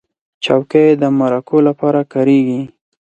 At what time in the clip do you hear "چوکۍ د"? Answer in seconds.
0.43-1.03